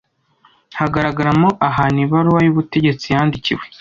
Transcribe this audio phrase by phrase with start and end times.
[0.79, 3.63] hagaragaramo ahantu ibaruwa y’ ubutegetsi yandikiwe